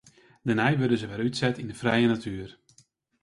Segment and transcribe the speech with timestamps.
[0.45, 2.51] Dêrnei wurde se wer útset yn de frije natoer.